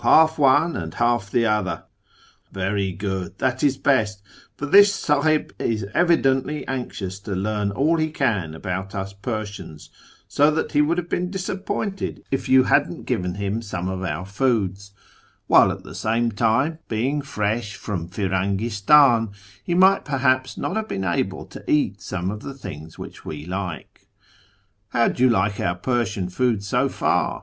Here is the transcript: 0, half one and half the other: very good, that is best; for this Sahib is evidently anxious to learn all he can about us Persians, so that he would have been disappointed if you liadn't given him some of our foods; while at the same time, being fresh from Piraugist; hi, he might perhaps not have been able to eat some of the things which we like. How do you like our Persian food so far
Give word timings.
0, 0.03 0.09
half 0.09 0.39
one 0.39 0.75
and 0.75 0.95
half 0.95 1.29
the 1.29 1.45
other: 1.45 1.83
very 2.51 2.91
good, 2.91 3.37
that 3.37 3.61
is 3.63 3.77
best; 3.77 4.23
for 4.57 4.65
this 4.65 4.91
Sahib 4.91 5.53
is 5.59 5.85
evidently 5.93 6.67
anxious 6.67 7.19
to 7.19 7.35
learn 7.35 7.69
all 7.69 7.97
he 7.97 8.09
can 8.09 8.55
about 8.55 8.95
us 8.95 9.13
Persians, 9.13 9.91
so 10.27 10.49
that 10.49 10.71
he 10.71 10.81
would 10.81 10.97
have 10.97 11.07
been 11.07 11.29
disappointed 11.29 12.23
if 12.31 12.49
you 12.49 12.63
liadn't 12.63 13.05
given 13.05 13.35
him 13.35 13.61
some 13.61 13.87
of 13.87 14.01
our 14.01 14.25
foods; 14.25 14.89
while 15.45 15.71
at 15.71 15.83
the 15.83 15.93
same 15.93 16.31
time, 16.31 16.79
being 16.87 17.21
fresh 17.21 17.75
from 17.75 18.09
Piraugist; 18.09 18.87
hi, 18.89 19.27
he 19.63 19.75
might 19.75 20.03
perhaps 20.03 20.57
not 20.57 20.77
have 20.77 20.87
been 20.87 21.05
able 21.05 21.45
to 21.45 21.63
eat 21.69 22.01
some 22.01 22.31
of 22.31 22.39
the 22.39 22.55
things 22.55 22.97
which 22.97 23.23
we 23.23 23.45
like. 23.45 24.07
How 24.89 25.09
do 25.09 25.21
you 25.21 25.29
like 25.29 25.59
our 25.59 25.75
Persian 25.75 26.27
food 26.29 26.63
so 26.63 26.89
far 26.89 27.39